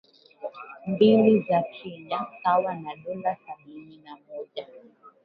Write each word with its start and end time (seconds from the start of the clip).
mbili 0.87 1.45
za 1.49 1.61
Kenya 1.61 2.27
sawa 2.43 2.75
na 2.75 2.95
dola 2.95 3.37
sabini 3.47 3.97
na 3.97 4.11
moja 4.15 4.67